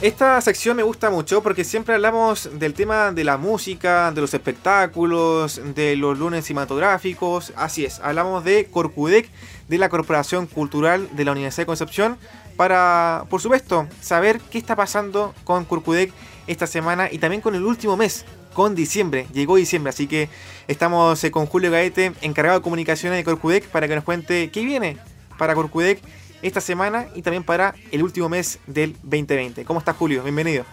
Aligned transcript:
Esta 0.00 0.40
sección 0.40 0.76
me 0.76 0.84
gusta 0.84 1.10
mucho 1.10 1.42
porque 1.42 1.64
siempre 1.64 1.92
hablamos 1.92 2.48
del 2.52 2.72
tema 2.72 3.10
de 3.10 3.24
la 3.24 3.36
música, 3.36 4.12
de 4.12 4.20
los 4.20 4.32
espectáculos, 4.32 5.60
de 5.74 5.96
los 5.96 6.16
lunes 6.16 6.44
cinematográficos. 6.44 7.52
Así 7.56 7.84
es, 7.84 7.98
hablamos 7.98 8.44
de 8.44 8.66
Corcudec, 8.66 9.28
de 9.66 9.76
la 9.76 9.88
Corporación 9.88 10.46
Cultural 10.46 11.08
de 11.16 11.24
la 11.24 11.32
Universidad 11.32 11.62
de 11.62 11.66
Concepción, 11.66 12.16
para, 12.56 13.24
por 13.28 13.40
supuesto, 13.40 13.88
saber 14.00 14.38
qué 14.52 14.58
está 14.58 14.76
pasando 14.76 15.34
con 15.42 15.64
Corcudec 15.64 16.12
esta 16.46 16.68
semana 16.68 17.08
y 17.10 17.18
también 17.18 17.42
con 17.42 17.56
el 17.56 17.64
último 17.64 17.96
mes, 17.96 18.24
con 18.54 18.76
diciembre. 18.76 19.26
Llegó 19.32 19.56
diciembre, 19.56 19.90
así 19.90 20.06
que 20.06 20.28
estamos 20.68 21.24
eh, 21.24 21.32
con 21.32 21.46
Julio 21.46 21.72
Gaete, 21.72 22.12
encargado 22.22 22.60
de 22.60 22.62
comunicaciones 22.62 23.18
de 23.18 23.24
Corcudec, 23.24 23.66
para 23.66 23.88
que 23.88 23.96
nos 23.96 24.04
cuente 24.04 24.52
qué 24.52 24.64
viene 24.64 24.96
para 25.38 25.56
Corcudec 25.56 26.00
esta 26.42 26.60
semana 26.60 27.06
y 27.14 27.22
también 27.22 27.44
para 27.44 27.74
el 27.90 28.02
último 28.02 28.28
mes 28.28 28.58
del 28.66 28.94
2020. 29.02 29.64
¿Cómo 29.64 29.78
estás, 29.78 29.96
Julio? 29.96 30.22
Bienvenido. 30.22 30.64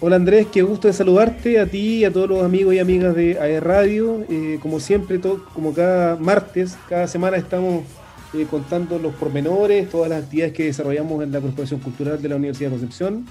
Hola 0.00 0.16
Andrés, 0.16 0.48
qué 0.52 0.62
gusto 0.62 0.88
de 0.88 0.92
saludarte 0.92 1.58
a 1.60 1.66
ti 1.66 1.98
y 1.98 2.04
a 2.04 2.12
todos 2.12 2.28
los 2.28 2.44
amigos 2.44 2.74
y 2.74 2.78
amigas 2.78 3.14
de 3.14 3.38
AE 3.40 3.60
Radio. 3.60 4.24
Eh, 4.28 4.58
como 4.60 4.80
siempre, 4.80 5.20
como 5.54 5.72
cada 5.72 6.16
martes, 6.16 6.76
cada 6.88 7.06
semana 7.06 7.36
estamos 7.36 7.84
eh, 8.34 8.46
contando 8.50 8.98
los 8.98 9.14
pormenores, 9.14 9.88
todas 9.88 10.10
las 10.10 10.24
actividades 10.24 10.52
que 10.52 10.64
desarrollamos 10.64 11.22
en 11.22 11.32
la 11.32 11.40
Corporación 11.40 11.80
Cultural 11.80 12.20
de 12.20 12.28
la 12.28 12.36
Universidad 12.36 12.70
de 12.70 12.76
Concepción, 12.76 13.26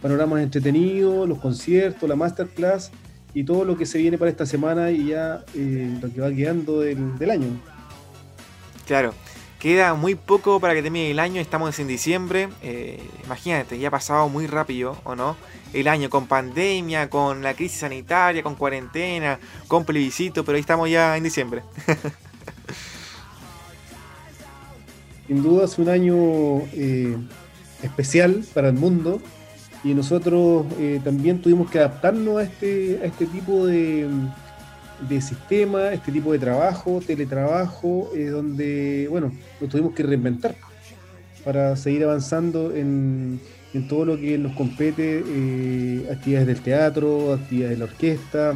panoramas 0.00 0.42
entretenidos, 0.42 1.28
los 1.28 1.38
conciertos, 1.38 2.08
la 2.08 2.16
masterclass 2.16 2.90
y 3.34 3.44
todo 3.44 3.64
lo 3.64 3.76
que 3.76 3.84
se 3.84 3.98
viene 3.98 4.16
para 4.16 4.30
esta 4.30 4.46
semana 4.46 4.90
y 4.90 5.08
ya 5.08 5.44
eh, 5.54 5.98
lo 6.00 6.12
que 6.12 6.20
va 6.20 6.32
quedando 6.32 6.80
del, 6.80 7.18
del 7.18 7.30
año. 7.30 7.48
Claro. 8.86 9.12
Queda 9.58 9.94
muy 9.94 10.14
poco 10.14 10.60
para 10.60 10.72
que 10.74 10.82
termine 10.82 11.10
el 11.10 11.18
año, 11.18 11.40
estamos 11.40 11.76
en 11.80 11.88
diciembre. 11.88 12.48
Eh, 12.62 13.02
imagínate, 13.24 13.76
ya 13.76 13.88
ha 13.88 13.90
pasado 13.90 14.28
muy 14.28 14.46
rápido, 14.46 14.96
¿o 15.02 15.16
no? 15.16 15.36
El 15.72 15.88
año 15.88 16.08
con 16.10 16.28
pandemia, 16.28 17.10
con 17.10 17.42
la 17.42 17.54
crisis 17.54 17.80
sanitaria, 17.80 18.44
con 18.44 18.54
cuarentena, 18.54 19.40
con 19.66 19.84
plebiscito, 19.84 20.44
pero 20.44 20.54
ahí 20.54 20.60
estamos 20.60 20.88
ya 20.88 21.16
en 21.16 21.24
diciembre. 21.24 21.62
Sin 25.26 25.42
duda 25.42 25.64
es 25.64 25.76
un 25.76 25.88
año 25.88 26.14
eh, 26.72 27.16
especial 27.82 28.44
para 28.54 28.68
el 28.68 28.74
mundo 28.74 29.20
y 29.82 29.92
nosotros 29.92 30.66
eh, 30.78 31.00
también 31.02 31.42
tuvimos 31.42 31.68
que 31.68 31.80
adaptarnos 31.80 32.38
a 32.38 32.44
este, 32.44 33.00
a 33.02 33.06
este 33.06 33.26
tipo 33.26 33.66
de 33.66 34.08
de 35.08 35.20
sistema, 35.20 35.92
este 35.92 36.12
tipo 36.12 36.32
de 36.32 36.38
trabajo, 36.38 37.00
teletrabajo, 37.06 38.10
eh, 38.14 38.26
donde, 38.26 39.06
bueno, 39.10 39.32
nos 39.60 39.70
tuvimos 39.70 39.94
que 39.94 40.02
reinventar 40.02 40.54
para 41.44 41.76
seguir 41.76 42.04
avanzando 42.04 42.74
en, 42.74 43.40
todo 43.88 44.04
lo 44.04 44.16
que 44.16 44.36
nos 44.38 44.56
compete, 44.56 45.22
eh, 45.24 46.08
actividades 46.10 46.48
del 46.48 46.60
teatro, 46.60 47.32
actividades 47.32 47.78
de 47.78 47.84
la 47.84 47.84
orquesta, 47.84 48.54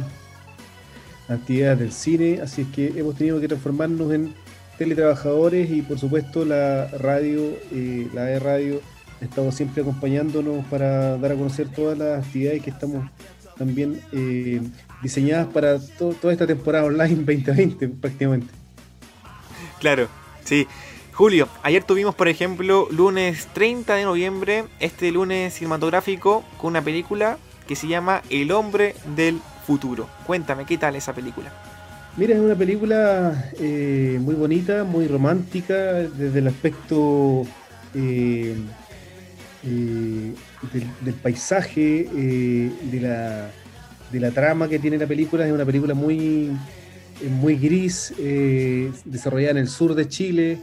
actividades 1.29 1.79
del 1.79 1.91
cine, 1.93 2.39
así 2.41 2.63
es 2.63 2.67
que 2.67 2.87
hemos 2.99 3.15
tenido 3.15 3.39
que 3.39 3.47
transformarnos 3.47 4.11
en 4.13 4.33
teletrabajadores 4.77 5.69
y 5.71 5.81
por 5.81 5.97
supuesto 5.97 6.43
la 6.45 6.87
radio, 6.99 7.41
eh, 7.71 8.07
la 8.13 8.25
de 8.25 8.39
radio, 8.39 8.81
ha 9.21 9.25
estado 9.25 9.51
siempre 9.51 9.81
acompañándonos 9.81 10.65
para 10.65 11.17
dar 11.17 11.31
a 11.31 11.35
conocer 11.35 11.69
todas 11.69 11.97
las 11.97 12.25
actividades 12.25 12.61
que 12.61 12.71
estamos 12.71 13.09
también 13.57 13.99
eh, 14.11 14.61
diseñadas 15.03 15.47
para 15.47 15.79
toda 15.79 16.31
esta 16.31 16.47
temporada 16.47 16.85
online 16.85 17.15
2020 17.25 17.87
prácticamente. 17.89 18.47
Claro, 19.79 20.07
sí. 20.43 20.67
Julio, 21.13 21.47
ayer 21.61 21.83
tuvimos, 21.83 22.15
por 22.15 22.27
ejemplo, 22.27 22.87
lunes 22.89 23.47
30 23.53 23.93
de 23.95 24.03
noviembre, 24.03 24.63
este 24.79 25.11
lunes 25.11 25.53
cinematográfico, 25.53 26.43
con 26.57 26.69
una 26.71 26.81
película 26.81 27.37
que 27.67 27.75
se 27.75 27.87
llama 27.87 28.23
El 28.31 28.51
hombre 28.51 28.95
del 29.15 29.39
futuro. 29.67 30.09
Cuéntame, 30.25 30.65
¿qué 30.65 30.77
tal 30.77 30.95
esa 30.95 31.13
película? 31.13 31.51
Mira, 32.17 32.35
es 32.35 32.41
una 32.41 32.55
película 32.55 33.51
eh, 33.59 34.19
muy 34.21 34.35
bonita, 34.35 34.83
muy 34.83 35.07
romántica, 35.07 35.73
desde 35.75 36.39
el 36.39 36.47
aspecto 36.47 37.43
eh, 37.95 38.55
del, 39.63 41.13
paisaje, 41.21 42.07
eh, 42.15 42.71
de, 42.83 42.99
la, 42.99 43.49
de 44.13 44.19
la 44.21 44.31
trama 44.31 44.69
que 44.69 44.79
tiene 44.79 44.97
la 44.97 45.07
película. 45.07 45.45
Es 45.45 45.51
una 45.51 45.65
película 45.65 45.93
muy, 45.93 46.51
eh, 47.21 47.29
muy 47.29 47.57
gris, 47.57 48.13
eh, 48.17 48.89
desarrollada 49.03 49.51
en 49.51 49.57
el 49.57 49.67
sur 49.67 49.93
de 49.95 50.07
Chile. 50.07 50.57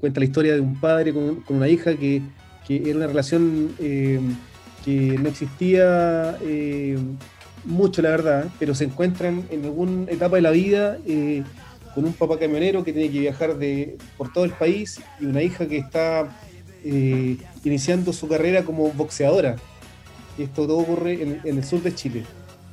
cuenta 0.00 0.20
la 0.20 0.26
historia 0.26 0.54
de 0.54 0.60
un 0.60 0.78
padre 0.80 1.12
con, 1.12 1.42
una 1.48 1.68
hija 1.68 1.96
que, 1.96 2.22
era 2.68 2.96
una 2.96 3.06
relación 3.08 3.70
que 3.78 5.18
no 5.20 5.28
existía 5.28 6.38
mucho, 7.64 8.02
la 8.02 8.10
verdad, 8.10 8.46
pero 8.60 8.74
se 8.74 8.84
encuentran 8.84 9.44
en 9.50 9.64
alguna 9.64 10.10
etapa 10.10 10.36
de 10.36 10.42
la 10.42 10.52
vida 10.52 10.98
con 11.96 12.04
un 12.04 12.12
papá 12.12 12.38
camionero 12.38 12.84
que 12.84 12.92
tiene 12.92 13.10
que 13.10 13.20
viajar 13.20 13.56
de, 13.56 13.96
por 14.18 14.30
todo 14.30 14.44
el 14.44 14.52
país 14.52 15.00
y 15.18 15.24
una 15.24 15.42
hija 15.42 15.66
que 15.66 15.78
está 15.78 16.28
eh, 16.84 17.38
iniciando 17.64 18.12
su 18.12 18.28
carrera 18.28 18.64
como 18.64 18.92
boxeadora. 18.92 19.56
Esto 20.38 20.66
todo 20.66 20.78
ocurre 20.78 21.22
en, 21.22 21.40
el 21.44 21.64
sur 21.64 21.82
de 21.82 21.94
Chile. 21.94 22.24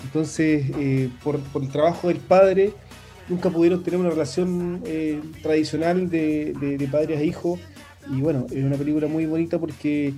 Entonces, 0.04 0.66
eh, 0.78 1.10
por, 1.24 1.40
el 1.56 1.70
trabajo 1.70 2.10
del 2.10 2.18
padre, 2.18 2.74
nunca 3.30 3.50
pudieron 3.50 3.84
tener 3.84 4.00
una 4.00 4.10
relación 4.10 4.82
eh, 4.86 5.22
tradicional 5.42 6.10
de, 6.10 6.88
padre 6.92 7.18
a 7.18 7.24
hijo. 7.24 7.58
Y 8.12 8.22
bueno, 8.22 8.46
es 8.52 8.64
una 8.64 8.76
película 8.76 9.08
muy 9.08 9.26
bonita 9.26 9.58
porque, 9.60 10.14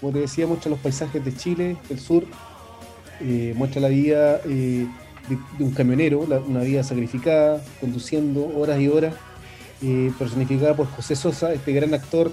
como 0.00 0.12
te 0.12 0.20
decía, 0.20 0.46
muestra 0.46 0.70
los 0.70 0.78
paisajes 0.78 1.24
de 1.24 1.34
Chile, 1.34 1.76
del 1.88 1.98
sur, 1.98 2.24
muestra 3.56 3.80
la 3.80 3.88
vida 3.88 4.38
de, 4.38 4.86
un 5.58 5.72
camionero, 5.72 6.20
una 6.20 6.60
vida 6.60 6.84
sacrificada, 6.84 7.60
conduciendo 7.80 8.46
horas 8.56 8.80
y 8.80 8.86
horas, 8.86 9.16
personificada 10.16 10.76
por 10.76 10.86
José 10.86 11.16
Sosa, 11.16 11.52
este 11.52 11.72
gran 11.72 11.92
actor 11.94 12.30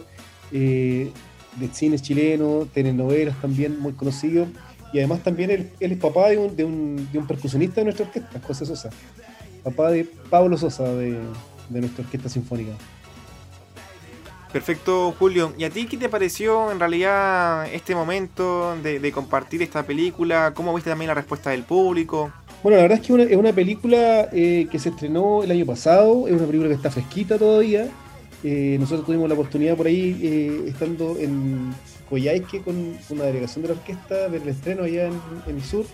eh, 0.54 1.12
de 1.56 1.68
cine 1.70 2.00
chileno, 2.00 2.68
telenovelas 2.74 3.40
también 3.42 3.80
muy 3.80 3.94
conocido. 3.94 4.48
Y 4.92 5.00
además 5.00 5.24
también 5.24 5.50
él, 5.50 5.72
es 5.80 5.98
papá 5.98 6.30
de 6.30 6.38
un, 6.38 6.56
de, 6.56 6.64
un, 6.64 7.10
de 7.12 7.18
un, 7.18 7.26
percusionista 7.26 7.82
de 7.82 7.86
nuestra 7.86 8.06
orquesta, 8.06 8.40
José 8.46 8.66
Sosa. 8.66 8.90
Papá 9.64 9.92
de 9.92 10.06
Pablo 10.30 10.58
Sosa 10.58 10.84
de, 10.84 11.18
de 11.70 11.80
nuestra 11.82 12.04
orquesta 12.04 12.30
sinfónica. 12.30 12.74
Perfecto, 14.54 15.16
Julio. 15.18 15.52
¿Y 15.58 15.64
a 15.64 15.72
ti 15.72 15.88
qué 15.88 15.98
te 15.98 16.10
pareció 16.10 16.72
en 16.72 16.80
realidad 16.80 17.66
este 17.74 17.96
momento 17.96 18.78
de, 18.84 19.12
compartir 19.12 19.64
esta 19.64 19.82
película? 19.82 20.54
¿Cómo 20.54 20.76
viste 20.76 20.92
también 20.92 21.08
la 21.08 21.16
respuesta 21.16 21.50
del 21.50 21.64
público? 21.64 22.32
Bueno, 22.62 22.78
la 22.78 22.84
verdad 22.84 23.00
es 23.02 23.08
que 23.08 23.34
es 23.34 23.36
una 23.36 23.52
película 23.52 24.30
eh, 24.32 24.68
que 24.72 24.78
se 24.78 24.90
estrenó 24.90 25.42
el 25.42 25.50
año 25.50 25.66
pasado, 25.66 26.28
es 26.28 26.34
una 26.34 26.46
película 26.46 26.70
que 26.70 26.76
está 26.76 26.92
fresquita 26.92 27.40
todavía, 27.40 27.88
eh, 28.44 28.76
nosotros 28.78 29.06
tuvimos 29.06 29.30
la 29.30 29.36
oportunidad 29.36 29.78
por 29.78 29.88
ahí, 29.88 30.20
eh, 30.22 30.66
estando 30.68 31.18
en 31.18 31.74
Coyhaique 32.10 32.60
con 32.60 32.76
una 33.10 33.24
delegación 33.24 33.62
de 33.62 33.70
la 33.70 33.76
orquesta, 33.76 34.28
ver 34.28 34.42
el 34.42 34.50
estreno 34.50 34.84
allá 34.84 35.08
en, 35.08 35.56
el 35.56 35.64
sur. 35.64 35.86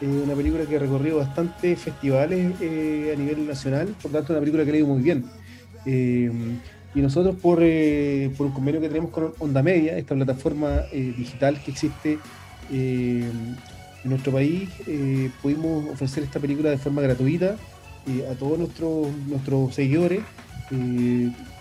Eh, 0.00 0.06
una 0.06 0.34
película 0.34 0.64
que 0.64 0.76
ha 0.76 0.78
recorrido 0.78 1.16
bastantes 1.16 1.76
festivales 1.80 2.54
a 2.54 3.18
nivel 3.18 3.46
nacional, 3.48 3.88
por 4.00 4.12
tanto, 4.12 4.32
una 4.32 4.38
película 4.38 4.64
que 4.64 4.70
le 4.70 4.78
ido 4.78 4.86
muy 4.86 5.02
bien. 5.02 5.24
y 6.94 7.00
nosotros, 7.00 7.34
por, 7.36 7.58
por 7.58 8.46
un 8.46 8.52
convenio 8.52 8.80
que 8.80 8.88
tenemos 8.88 9.10
con 9.10 9.32
Onda 9.40 9.62
Media, 9.62 9.98
esta 9.98 10.14
plataforma 10.14 10.82
digital 10.92 11.60
que 11.62 11.72
existe 11.72 12.18
en 12.70 13.56
nuestro 14.04 14.30
país, 14.30 14.68
pudimos 15.42 15.90
ofrecer 15.90 16.22
esta 16.22 16.38
película 16.38 16.70
de 16.70 16.78
forma 16.78 17.02
gratuita 17.02 17.56
a 18.30 18.34
todos 18.36 18.58
nuestros, 18.58 19.08
nuestros 19.26 19.74
seguidores 19.74 20.20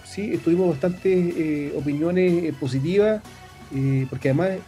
sí, 0.10 0.38
tuvimos 0.44 0.70
bastantes 0.70 1.36
eh, 1.38 1.74
opiniones 1.76 2.44
eh, 2.44 2.54
positivas, 2.60 3.22
eh, 3.76 4.08
porque 4.10 4.30
además 4.30 4.60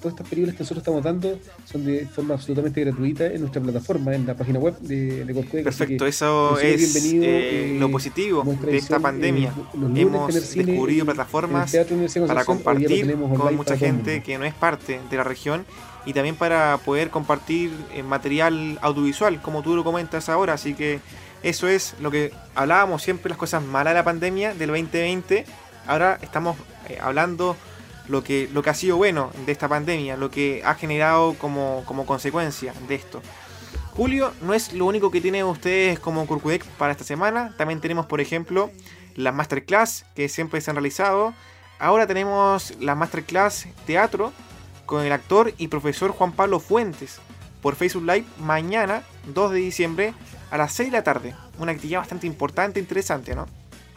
todas 0.00 0.14
estas 0.14 0.26
películas 0.28 0.54
que 0.54 0.62
nosotros 0.62 0.78
estamos 0.78 1.02
dando 1.02 1.38
son 1.66 1.84
de 1.84 2.06
forma 2.06 2.34
absolutamente 2.34 2.80
gratuita 2.80 3.26
en 3.26 3.40
nuestra 3.40 3.60
plataforma, 3.60 4.14
en 4.14 4.26
la 4.26 4.34
página 4.34 4.58
web 4.58 4.78
de, 4.78 5.24
de 5.24 5.62
Perfecto, 5.62 6.06
eso 6.06 6.58
es 6.58 7.12
lo 7.78 7.90
positivo 7.90 8.42
de 8.64 8.76
esta 8.78 8.98
pandemia. 8.98 9.52
Hemos 9.94 10.32
descubierto 10.32 11.04
plataformas 11.04 11.76
para 12.26 12.44
compartir 12.46 13.14
con 13.14 13.56
mucha 13.56 13.76
gente 13.76 14.22
que 14.22 14.38
no 14.38 14.44
es 14.44 14.54
parte 14.54 15.00
de 15.10 15.16
la 15.16 15.24
región 15.24 15.66
y 16.06 16.14
también 16.14 16.36
para 16.36 16.78
poder 16.78 17.10
compartir 17.10 17.72
material 18.08 18.78
audiovisual, 18.80 19.42
como 19.42 19.62
tú 19.62 19.76
lo 19.76 19.84
comentas 19.84 20.30
ahora, 20.30 20.54
así 20.54 20.72
que 20.72 21.00
eso 21.42 21.68
es 21.68 21.94
lo 22.00 22.10
que 22.10 22.32
hablábamos 22.54 23.02
siempre, 23.02 23.28
las 23.28 23.38
cosas 23.38 23.62
malas 23.62 23.92
de 23.92 24.00
la 24.00 24.04
pandemia 24.04 24.54
del 24.54 24.68
2020. 24.68 25.44
Ahora 25.86 26.18
estamos 26.22 26.56
eh, 26.88 26.98
hablando 27.00 27.56
lo 28.08 28.22
que, 28.22 28.48
lo 28.52 28.62
que 28.62 28.70
ha 28.70 28.74
sido 28.74 28.96
bueno 28.96 29.30
de 29.44 29.52
esta 29.52 29.68
pandemia, 29.68 30.16
lo 30.16 30.30
que 30.30 30.62
ha 30.64 30.74
generado 30.74 31.34
como, 31.34 31.82
como 31.86 32.06
consecuencia 32.06 32.72
de 32.88 32.94
esto. 32.94 33.22
Julio 33.96 34.32
no 34.42 34.52
es 34.52 34.74
lo 34.74 34.84
único 34.84 35.10
que 35.10 35.20
tienen 35.20 35.44
ustedes 35.44 35.98
como 35.98 36.26
Curcudec 36.26 36.64
para 36.64 36.92
esta 36.92 37.04
semana. 37.04 37.54
También 37.56 37.80
tenemos, 37.80 38.04
por 38.04 38.20
ejemplo, 38.20 38.70
la 39.14 39.32
masterclass 39.32 40.04
que 40.14 40.28
siempre 40.28 40.60
se 40.60 40.70
han 40.70 40.76
realizado. 40.76 41.32
Ahora 41.78 42.06
tenemos 42.06 42.74
la 42.78 42.94
masterclass 42.94 43.66
teatro 43.86 44.32
con 44.84 45.04
el 45.04 45.12
actor 45.12 45.54
y 45.56 45.68
profesor 45.68 46.10
Juan 46.12 46.32
Pablo 46.32 46.60
Fuentes 46.60 47.20
por 47.62 47.74
Facebook 47.74 48.04
Live 48.04 48.26
mañana, 48.38 49.02
2 49.34 49.52
de 49.52 49.58
diciembre, 49.58 50.14
a 50.50 50.58
las 50.58 50.72
6 50.72 50.90
de 50.90 50.96
la 50.98 51.04
tarde. 51.04 51.34
Una 51.58 51.72
actividad 51.72 52.00
bastante 52.00 52.26
importante 52.26 52.80
interesante, 52.80 53.34
¿no? 53.34 53.46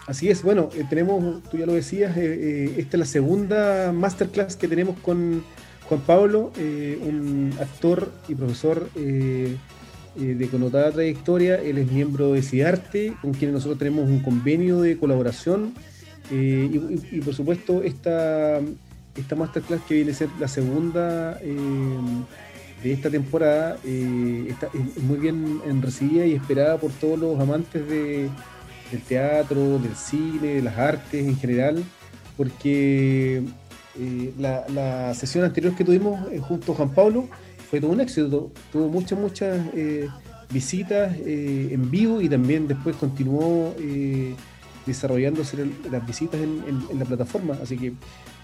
Así 0.09 0.27
es, 0.27 0.41
bueno, 0.41 0.69
eh, 0.75 0.85
tenemos, 0.89 1.43
tú 1.51 1.57
ya 1.57 1.67
lo 1.67 1.73
decías, 1.73 2.17
eh, 2.17 2.23
eh, 2.23 2.75
esta 2.77 2.97
es 2.97 2.99
la 2.99 3.05
segunda 3.05 3.91
masterclass 3.91 4.55
que 4.55 4.67
tenemos 4.67 4.97
con 4.99 5.43
Juan 5.87 6.01
Pablo, 6.01 6.51
un 6.57 7.53
actor 7.59 8.11
y 8.27 8.35
profesor 8.35 8.89
de 8.93 10.47
connotada 10.51 10.91
trayectoria. 10.91 11.55
Él 11.55 11.79
es 11.79 11.91
miembro 11.91 12.33
de 12.33 12.43
CIARTE, 12.43 13.15
con 13.21 13.33
quien 13.33 13.53
nosotros 13.53 13.79
tenemos 13.79 14.07
un 14.07 14.19
convenio 14.19 14.81
de 14.81 14.97
colaboración. 14.97 15.73
Y, 16.29 17.21
por 17.21 17.33
supuesto, 17.33 17.81
esta, 17.81 18.59
esta 19.15 19.35
masterclass 19.35 19.81
que 19.87 19.95
viene 19.95 20.11
a 20.11 20.15
ser 20.15 20.29
la 20.39 20.47
segunda 20.47 21.39
de 22.83 22.93
esta 22.93 23.09
temporada 23.09 23.77
está, 23.83 24.67
es 24.67 25.03
muy 25.03 25.17
bien 25.17 25.61
recibida 25.81 26.25
y 26.25 26.33
esperada 26.33 26.77
por 26.77 26.91
todos 26.91 27.19
los 27.19 27.39
amantes 27.39 27.87
de 27.87 28.29
del 28.91 29.01
teatro, 29.01 29.79
del 29.79 29.95
cine, 29.95 30.55
de 30.55 30.61
las 30.61 30.77
artes 30.77 31.25
en 31.25 31.37
general, 31.37 31.83
porque 32.37 33.43
eh, 33.99 34.33
la, 34.37 35.13
sesión 35.13 35.43
anterior 35.43 35.75
que 35.75 35.83
tuvimos 35.83 36.19
eh, 36.31 36.39
junto 36.39 36.71
a 36.71 36.75
Juan 36.75 36.89
Pablo 36.93 37.29
fue 37.69 37.79
todo 37.79 37.91
un 37.91 38.01
éxito, 38.01 38.51
tuvo 38.71 38.87
muchas, 38.87 39.19
muchas 39.19 39.59
eh, 39.73 40.07
visitas 40.51 41.15
en 41.23 41.91
vivo 41.91 42.21
y 42.21 42.29
también 42.29 42.67
después 42.67 42.95
continuó 42.95 43.75
desarrollándose 44.89 45.57
las 45.89 46.05
visitas 46.05 46.39
en, 46.41 46.99
la 46.99 47.05
plataforma, 47.05 47.57
así 47.61 47.77
que 47.77 47.93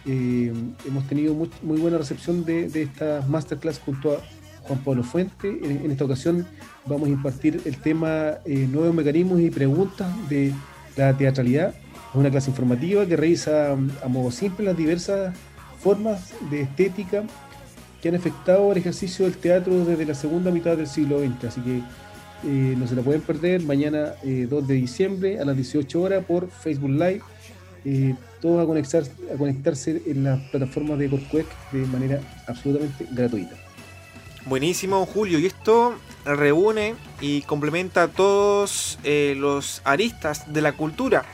hemos 0.06 1.08
tenido 1.08 1.34
muy, 1.34 1.80
buena 1.80 1.98
recepción 1.98 2.46
de, 2.46 2.70
de 2.70 2.84
estas 2.84 3.28
masterclass 3.28 3.80
junto 3.80 4.14
a 4.14 4.22
Juan 4.68 4.80
Pablo 4.80 5.04
Fuente. 5.04 5.60
En, 5.64 5.92
esta 5.92 6.06
ocasión 6.06 6.46
vamos 6.86 7.08
a 7.08 7.12
impartir 7.12 7.62
el 7.66 7.78
tema 7.78 8.36
eh, 8.46 8.68
Nuevos 8.70 8.94
mecanismos 8.94 9.40
y 9.40 9.50
preguntas 9.50 10.08
de 10.30 10.54
la 10.96 11.16
teatralidad. 11.16 11.70
Es 11.70 12.16
una 12.16 12.32
clase 12.32 12.50
informativa 12.50 13.06
que 13.06 13.16
revisa 13.16 13.76
mm, 13.76 13.90
a 14.04 14.08
modo 14.08 14.32
simple 14.32 14.66
las 14.66 14.78
diversas 14.78 15.36
formas 15.80 16.34
de 16.50 16.62
estética 16.62 17.24
que 18.02 18.10
han 18.10 18.16
afectado 18.16 18.72
el 18.72 18.78
ejercicio 18.78 19.26
del 19.26 19.38
teatro 19.38 19.86
desde 19.86 20.06
la 20.06 20.16
segunda 20.16 20.52
mitad 20.52 20.78
del 20.78 20.88
siglo 20.88 21.20
XX. 21.20 21.46
Así 21.46 21.62
que 21.62 21.82
eh, 22.44 22.76
no 22.78 22.88
se 22.88 22.96
la 22.96 23.02
pueden 23.02 23.22
perder 23.22 23.62
mañana 23.64 24.14
2 24.24 24.24
eh, 24.24 24.48
de 24.48 24.74
diciembre 24.74 25.40
a 25.40 25.46
las 25.46 25.56
18 25.56 26.02
horas 26.02 26.26
por 26.26 26.50
Facebook 26.50 26.92
Live. 26.92 27.22
todos 28.42 28.64
a, 28.64 28.66
conectar, 28.66 29.04
a 29.34 29.38
conectarse 29.38 30.02
en 30.06 30.24
las 30.24 30.40
plataformas 30.50 31.00
de 31.00 31.10
Corcuec 31.10 31.48
de 31.72 31.86
manera 31.88 32.20
absolutamente 32.48 33.08
gratuita. 33.12 33.56
Buenísimo, 34.46 35.04
Julio. 35.08 35.40
Y 35.40 35.48
esto 35.48 35.96
reúne 36.24 36.94
y 37.20 37.42
complementa 37.44 38.04
a 38.04 38.08
todos 38.10 39.00
eh, 39.04 39.34
los 39.36 39.82
aristas 39.86 40.54
de 40.54 40.62
la 40.62 40.74
cultura. 40.74 41.26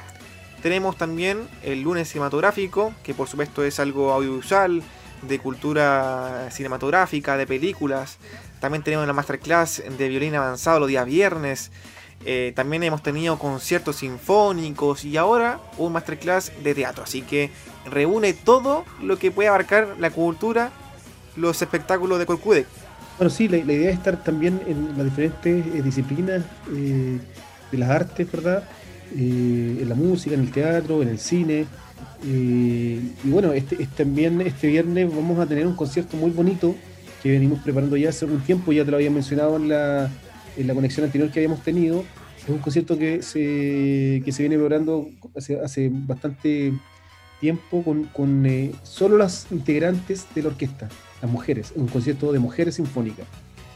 Tenemos 0.62 0.98
también 0.98 1.40
el 1.62 1.82
lunes 1.82 2.08
cinematográfico, 2.08 2.94
que 3.04 3.14
por 3.14 3.28
supuesto 3.28 3.66
es 3.66 3.82
algo 3.82 4.14
audiovisual, 4.14 4.82
de 5.24 5.40
cultura 5.40 6.48
cinematográfica, 6.52 7.36
de 7.36 7.46
películas. 7.46 8.18
También 8.62 8.84
tenemos 8.84 9.08
la 9.08 9.14
masterclass 9.14 9.82
de 9.98 10.08
violín 10.08 10.36
avanzado 10.36 10.80
los 10.80 10.88
días 10.88 11.04
viernes. 11.08 11.72
Eh, 12.24 12.54
también 12.56 12.84
hemos 12.84 13.02
tenido 13.02 13.40
conciertos 13.40 13.96
sinfónicos 13.98 15.04
y 15.04 15.18
ahora 15.18 15.60
un 15.80 15.92
masterclass 15.92 16.52
de 16.64 16.76
teatro. 16.76 17.04
Así 17.04 17.24
que 17.24 17.50
reúne 17.90 18.34
todo 18.34 18.86
lo 19.02 19.18
que 19.18 19.32
puede 19.32 19.50
abarcar 19.50 19.96
la 20.00 20.12
cultura, 20.12 20.70
los 21.36 21.60
espectáculos 21.60 22.20
de 22.20 22.28
Corcudec. 22.28 22.68
Bueno, 23.18 23.32
sí, 23.32 23.48
la, 23.48 23.58
idea 23.58 23.90
es 23.90 23.98
estar 23.98 24.24
también 24.24 24.62
en 24.68 24.96
las 24.96 25.06
diferentes 25.06 25.66
eh, 25.66 25.82
disciplinas 25.82 26.44
eh, 26.72 27.20
de 27.72 27.78
las 27.80 27.90
artes, 27.90 28.32
¿verdad? 28.32 28.64
En 29.14 29.90
la 29.90 29.96
música, 29.96 30.36
en 30.36 30.42
el 30.42 30.52
teatro, 30.52 31.02
en 31.02 31.10
el 31.10 31.20
cine. 31.20 31.66
y 32.24 33.00
bueno, 33.24 33.54
este, 33.54 33.82
este, 33.82 34.04
también 34.04 34.40
este 34.42 34.68
viernes 34.68 35.14
vamos 35.14 35.40
a 35.40 35.48
tener 35.48 35.66
un 35.66 35.76
concierto 35.76 36.16
muy 36.16 36.30
bonito 36.30 36.76
que 37.22 37.32
venimos 37.32 37.60
preparando 37.60 37.98
ya 37.98 38.10
hace 38.10 38.26
algún 38.26 38.42
tiempo, 38.42 38.72
ya 38.72 38.84
te 38.86 38.92
lo 38.92 38.98
había 38.98 39.12
mencionado 39.12 39.58
en 39.58 39.70
la, 39.70 40.10
en 40.58 40.68
la 40.68 40.74
conexión 40.74 41.06
anterior 41.06 41.32
que 41.32 41.40
habíamos 41.40 41.64
tenido. 41.64 42.04
Es 42.42 42.50
un 42.50 42.58
concierto 42.58 42.98
que 42.98 43.22
se, 43.22 44.22
que 44.26 44.32
se 44.32 44.44
viene 44.44 44.58
preparando 44.58 45.08
hace, 45.36 45.60
hace 45.60 45.90
bastante 45.92 46.74
tiempo 47.40 47.84
con, 47.84 48.06
con 48.06 48.72
solo 48.84 49.18
las 49.18 49.48
integrantes 49.52 50.26
de 50.34 50.44
la 50.44 50.50
orquesta 50.50 50.90
las 51.22 51.32
mujeres, 51.32 51.74
un 51.76 51.88
concierto 51.88 52.32
de 52.32 52.40
mujeres 52.40 52.76
sinfónicas. 52.76 53.28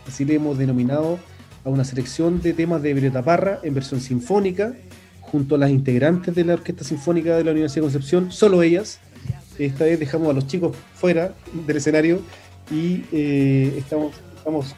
Así 0.07 0.25
le 0.25 0.35
hemos 0.35 0.57
denominado 0.57 1.19
a 1.63 1.69
una 1.69 1.83
selección 1.83 2.41
de 2.41 2.53
temas 2.53 2.81
de 2.81 2.93
Violeta 2.93 3.23
Parra 3.23 3.59
en 3.63 3.73
versión 3.73 4.01
sinfónica, 4.01 4.73
junto 5.21 5.55
a 5.55 5.57
las 5.57 5.69
integrantes 5.69 6.35
de 6.35 6.43
la 6.43 6.53
Orquesta 6.53 6.83
Sinfónica 6.83 7.35
de 7.35 7.43
la 7.43 7.51
Universidad 7.51 7.81
de 7.81 7.91
Concepción, 7.91 8.31
solo 8.31 8.61
ellas. 8.61 8.99
Esta 9.57 9.85
vez 9.85 9.99
dejamos 9.99 10.29
a 10.29 10.33
los 10.33 10.47
chicos 10.47 10.75
fuera 10.95 11.33
del 11.65 11.77
escenario 11.77 12.21
y 12.71 13.03
eh, 13.11 13.75
estamos, 13.77 14.13
estamos 14.37 14.75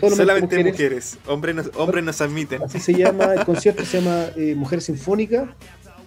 solamente, 0.16 0.62
mujeres, 0.62 1.18
hombres 1.26 1.54
nos, 1.54 1.70
hombres 1.76 2.04
nos 2.04 2.20
admiten. 2.20 2.62
Así 2.62 2.78
se 2.78 2.94
llama, 2.94 3.34
el 3.34 3.44
concierto 3.44 3.84
se 3.84 4.00
llama 4.00 4.26
eh, 4.36 4.54
Mujer 4.54 4.80
Sinfónica 4.80 5.54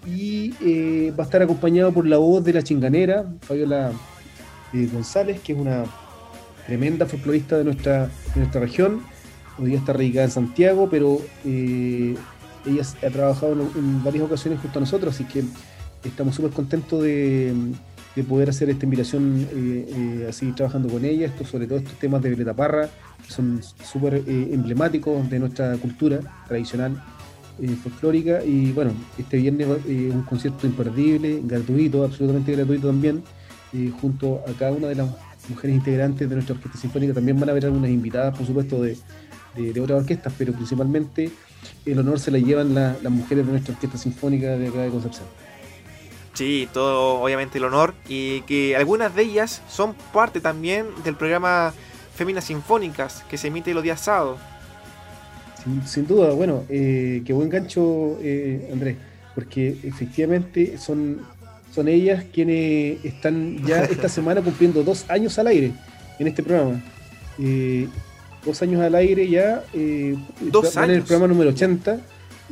y 0.06 0.54
eh, 0.62 1.14
va 1.18 1.24
a 1.24 1.26
estar 1.26 1.42
acompañado 1.42 1.92
por 1.92 2.08
la 2.08 2.18
voz 2.18 2.44
de 2.44 2.54
la 2.54 2.64
chinganera, 2.64 3.26
Fabiola 3.42 3.92
González, 4.72 5.42
que 5.42 5.54
es 5.54 5.60
una 5.60 5.84
tremenda 6.66 7.06
folclorista 7.06 7.58
de 7.58 7.64
nuestra, 7.64 8.06
de 8.06 8.38
nuestra 8.38 8.62
región. 8.62 9.02
Hoy 9.58 9.68
día 9.68 9.80
está 9.80 9.94
radicada 9.94 10.26
en 10.26 10.32
Santiago, 10.32 10.88
pero 10.90 11.20
ella 11.44 12.84
ha 13.06 13.10
trabajado 13.10 13.54
en, 13.54 14.04
varias 14.04 14.24
ocasiones 14.24 14.60
junto 14.62 14.80
a 14.80 14.82
nosotros, 14.82 15.16
así 15.16 15.26
que 15.26 15.44
estamos 16.04 16.36
súper 16.36 16.52
contentos 16.52 17.04
de, 17.04 17.54
poder 18.28 18.50
hacer 18.50 18.70
esta 18.70 18.86
invitación 18.86 19.48
eh, 19.54 19.86
eh, 19.88 20.28
así 20.30 20.52
trabajando 20.52 20.90
con 20.90 21.06
ella, 21.06 21.28
esto, 21.28 21.46
sobre 21.46 21.68
todo 21.68 21.78
estos 21.78 21.98
temas 22.00 22.22
de 22.22 22.30
Violeta 22.30 22.90
que 23.26 23.32
son 23.32 23.62
súper 23.84 24.24
emblemáticos 24.28 25.30
de 25.30 25.40
nuestra 25.40 25.78
cultura 25.78 26.20
tradicional 26.48 27.02
folclórica. 27.84 28.44
Y 28.44 28.72
bueno, 28.72 28.92
este 29.18 29.38
viernes 29.38 29.68
un 29.68 30.24
concierto 30.24 30.66
imperdible, 30.66 31.42
gratuito, 31.44 32.04
absolutamente 32.04 32.54
gratuito 32.54 32.88
también 32.88 33.24
junto 34.02 34.42
a 34.48 34.54
cada 34.58 34.72
una 34.72 34.88
de 34.88 34.96
las 34.96 35.10
mujeres 35.50 35.76
integrantes 35.76 36.28
de 36.28 36.36
nuestra 36.36 36.56
orquesta 36.56 36.78
sinfónica. 36.78 37.14
También 37.14 37.40
van 37.40 37.50
a 37.50 37.52
haber 37.52 37.66
algunas 37.66 37.90
invitadas, 37.90 38.38
por 38.38 38.48
supuesto, 38.48 38.82
de, 38.82 38.98
otras 39.82 40.02
orquestas, 40.02 40.34
pero 40.38 40.54
principalmente 40.54 41.32
el 41.86 42.00
honor 42.00 42.20
se 42.20 42.32
la 42.32 42.38
llevan 42.38 42.74
las 42.74 43.12
mujeres 43.12 43.46
de 43.46 43.52
nuestra 43.52 43.74
orquesta 43.74 43.98
sinfónica 43.98 44.58
de 44.58 44.68
acá 44.68 44.82
de 44.82 44.90
Concepción. 44.90 45.26
Sí, 46.40 46.70
todo 46.72 47.22
obviamente 47.22 47.58
el 47.58 47.66
honor 47.66 47.94
y 48.08 48.44
que 48.44 48.78
algunas 48.78 49.14
de 49.14 49.24
ellas 49.24 49.62
son 49.68 49.94
parte 50.14 50.40
también 50.40 50.86
del 51.04 51.18
programa 51.18 51.74
Féminas 52.16 52.46
Sinfónicas 52.46 53.26
que 53.30 53.38
se 53.38 53.48
emite 53.48 53.74
los 53.74 53.84
días 53.84 54.00
sábados. 54.00 54.40
Sin, 55.86 56.08
duda, 56.08 56.32
bueno, 56.32 56.64
eh, 56.70 57.24
qué 57.26 57.34
buen 57.34 57.50
gancho, 57.50 58.18
eh, 58.22 58.70
Andrés, 58.72 58.96
porque 59.36 59.76
efectivamente 59.84 60.78
son 60.78 61.20
son 61.76 61.90
ellas 61.90 62.24
quienes 62.34 63.04
están 63.04 63.62
ya 63.66 63.84
esta 63.84 64.08
semana 64.18 64.42
cumpliendo 64.42 64.82
dos 64.82 65.10
años 65.10 65.38
al 65.40 65.48
aire 65.48 65.74
en 66.20 66.28
este 66.30 66.42
programa. 66.42 66.82
Eh, 67.38 67.90
dos 68.46 68.62
años 68.62 68.82
al 68.82 68.96
aire 68.96 69.28
ya. 69.28 69.66
Dos 70.40 70.78
años. 70.78 70.90
En 70.90 70.96
el 70.96 71.02
programa 71.02 71.28
número 71.28 71.50
80 71.50 72.00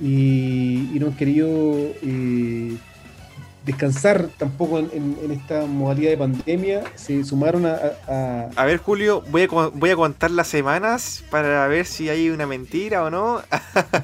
y, 0.01 0.89
y 0.93 0.97
no 0.99 1.07
han 1.07 1.15
querido 1.15 1.93
descansar 3.67 4.29
tampoco 4.37 4.79
en, 4.79 5.17
esta 5.29 5.65
modalidad 5.65 6.11
de 6.11 6.17
pandemia. 6.17 6.83
Se 6.95 7.23
sumaron 7.23 7.65
a. 7.65 8.49
A, 8.55 8.65
ver, 8.65 8.77
Julio, 8.77 9.23
voy 9.29 9.43
a, 9.43 9.47
voy 9.47 9.89
a 9.91 9.95
contar 9.95 10.31
las 10.31 10.47
semanas 10.47 11.23
para 11.29 11.67
ver 11.67 11.85
si 11.85 12.09
hay 12.09 12.29
una 12.29 12.47
mentira 12.47 13.03
o 13.03 13.11
no. 13.11 13.41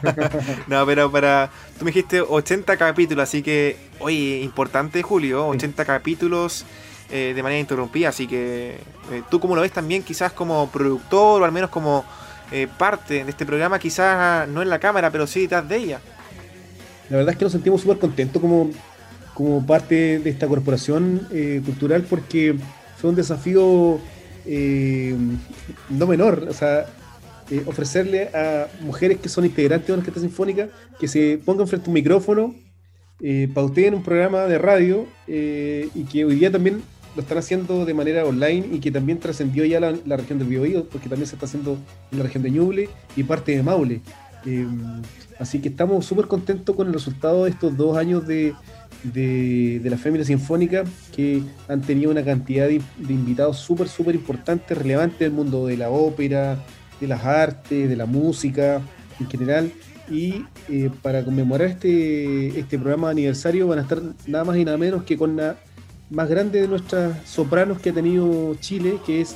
no, 0.67 0.85
pero 0.85 1.11
para. 1.11 1.49
Tú 1.79 1.85
me 1.85 1.91
dijiste 1.91 2.21
80 2.21 2.77
capítulos, 2.77 3.23
así 3.23 3.41
que. 3.41 3.77
Oye, 3.99 4.41
importante, 4.43 5.01
Julio, 5.01 5.47
80 5.47 5.85
capítulos. 5.85 6.65
Eh, 7.09 7.33
de 7.35 7.43
manera 7.43 7.59
interrumpida, 7.59 8.09
así 8.09 8.25
que 8.25 8.77
eh, 9.11 9.21
tú 9.29 9.39
como 9.39 9.55
lo 9.55 9.61
ves 9.61 9.71
también 9.71 10.01
quizás 10.01 10.31
como 10.31 10.67
productor 10.69 11.43
o 11.43 11.45
al 11.45 11.51
menos 11.51 11.69
como 11.69 12.03
eh, 12.51 12.67
parte 12.75 13.23
de 13.23 13.29
este 13.29 13.45
programa, 13.45 13.77
quizás 13.77 14.47
no 14.47 14.63
en 14.63 14.69
la 14.69 14.79
cámara, 14.79 15.11
pero 15.11 15.27
sí 15.27 15.41
detrás 15.41 15.67
de 15.69 15.77
ella. 15.77 16.01
La 17.11 17.17
verdad 17.17 17.33
es 17.33 17.37
que 17.37 17.45
nos 17.45 17.51
sentimos 17.51 17.81
súper 17.81 17.99
contentos 17.99 18.41
como 18.41 18.71
como 19.33 19.65
parte 19.65 20.19
de 20.19 20.29
esta 20.29 20.47
corporación 20.47 21.27
eh, 21.31 21.61
cultural 21.65 22.05
porque 22.09 22.55
fue 22.97 23.09
un 23.09 23.15
desafío 23.15 23.99
eh, 24.45 25.15
no 25.89 26.07
menor, 26.07 26.47
o 26.49 26.53
sea, 26.53 26.85
eh, 27.49 27.63
ofrecerle 27.65 28.29
a 28.33 28.67
mujeres 28.81 29.19
que 29.19 29.29
son 29.29 29.45
integrantes 29.45 29.87
de 29.87 29.93
una 29.93 30.01
orquesta 30.01 30.21
sinfónica 30.21 30.69
que 30.99 31.07
se 31.07 31.39
pongan 31.43 31.67
frente 31.67 31.87
a 31.87 31.89
un 31.89 31.93
micrófono, 31.93 32.55
pauteen 33.53 33.93
un 33.93 34.03
programa 34.03 34.45
de 34.47 34.57
radio 34.57 35.07
y 35.27 36.03
que 36.11 36.25
hoy 36.25 36.35
día 36.35 36.51
también 36.51 36.81
lo 37.15 37.21
están 37.21 37.37
haciendo 37.37 37.85
de 37.85 37.93
manera 37.93 38.25
online 38.25 38.67
y 38.71 38.79
que 38.79 38.91
también 38.91 39.19
trascendió 39.19 39.63
ya 39.63 39.79
la, 39.79 40.17
región 40.17 40.39
del 40.39 40.49
Biobío, 40.49 40.89
porque 40.89 41.07
también 41.07 41.27
se 41.27 41.35
está 41.35 41.45
haciendo 41.45 41.77
en 42.11 42.17
la 42.17 42.25
región 42.25 42.43
de 42.43 42.51
Ñuble 42.51 42.89
y 43.15 43.23
parte 43.23 43.55
de 43.55 43.63
Maule. 43.63 44.01
Así 45.39 45.59
que 45.59 45.69
estamos 45.69 46.05
súper 46.05 46.27
contentos 46.27 46.75
con 46.75 46.87
el 46.87 46.93
resultado 46.93 47.45
de 47.45 47.51
estos 47.51 47.77
dos 47.77 47.97
años 47.97 48.27
de, 48.27 48.53
de, 49.03 49.81
la 49.83 49.97
familia 49.97 50.25
sinfónica 50.25 50.83
que 51.15 51.41
han 51.67 51.81
tenido 51.81 52.11
una 52.11 52.23
cantidad 52.23 52.67
de, 52.67 52.81
invitados 53.09 53.57
súper, 53.57 53.87
súper 53.87 54.15
importantes, 54.15 54.77
relevantes 54.77 55.19
del 55.19 55.31
mundo 55.31 55.67
de 55.67 55.77
la 55.77 55.89
ópera, 55.89 56.57
de 56.99 57.07
las 57.07 57.23
artes, 57.23 57.89
de 57.89 57.95
la 57.95 58.05
música 58.05 58.81
en 59.19 59.29
general. 59.29 59.71
Y 60.09 60.45
eh, 60.69 60.89
para 61.01 61.23
conmemorar 61.23 61.67
este, 61.67 62.59
este 62.59 62.77
programa 62.77 63.07
de 63.07 63.13
aniversario 63.13 63.67
van 63.67 63.79
a 63.79 63.81
estar 63.83 64.01
nada 64.27 64.43
más 64.43 64.57
y 64.57 64.65
nada 64.65 64.77
menos 64.77 65.03
que 65.03 65.17
con 65.17 65.35
la 65.37 65.57
más 66.09 66.29
grande 66.29 66.61
de 66.61 66.67
nuestras 66.67 67.27
sopranos 67.27 67.79
que 67.79 67.89
ha 67.89 67.93
tenido 67.93 68.55
Chile, 68.55 68.99
que 69.05 69.21
es 69.21 69.35